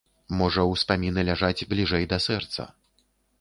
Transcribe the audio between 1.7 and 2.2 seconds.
бліжэй